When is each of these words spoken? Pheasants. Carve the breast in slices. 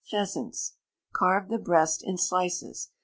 Pheasants. 0.09 0.77
Carve 1.13 1.47
the 1.49 1.59
breast 1.59 2.03
in 2.03 2.17
slices. 2.17 2.89